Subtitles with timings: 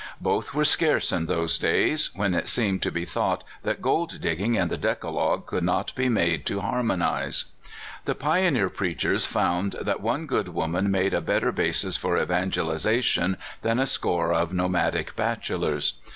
[0.19, 3.83] Both w r ere scarce in those days, when it seemed to be thought that
[3.83, 7.45] gold digging and the Decalogue could not be made to harmon ize.
[8.05, 13.77] The pioneer preachers found that one good woman made a better basis for evangelization than
[13.77, 15.93] a score of nomadic bachelors.